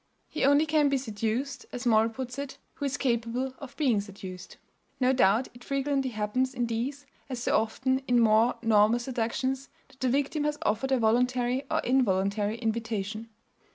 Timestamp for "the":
9.99-10.09